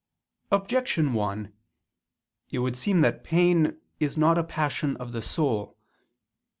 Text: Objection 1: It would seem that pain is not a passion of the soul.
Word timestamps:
Objection 0.51 1.13
1: 1.13 1.53
It 2.49 2.57
would 2.57 2.75
seem 2.75 3.01
that 3.01 3.23
pain 3.23 3.77
is 3.99 4.17
not 4.17 4.35
a 4.35 4.43
passion 4.43 4.97
of 4.97 5.11
the 5.11 5.21
soul. 5.21 5.77